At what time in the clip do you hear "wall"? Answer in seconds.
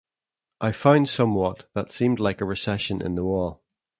3.23-3.61